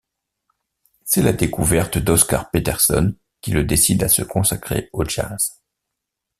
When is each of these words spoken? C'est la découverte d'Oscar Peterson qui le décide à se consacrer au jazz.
C'est 1.03 1.21
la 1.21 1.31
découverte 1.31 1.99
d'Oscar 1.99 2.49
Peterson 2.49 3.13
qui 3.41 3.51
le 3.51 3.63
décide 3.63 4.01
à 4.01 4.09
se 4.09 4.23
consacrer 4.23 4.89
au 4.93 5.05
jazz. 5.05 5.61